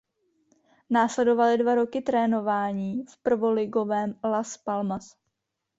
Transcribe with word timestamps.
Následovaly 0.89 1.57
dva 1.57 1.75
roky 1.75 2.01
trénování 2.01 3.05
v 3.09 3.17
prvoligovém 3.17 4.19
Las 4.23 4.57
Palmas. 4.57 5.15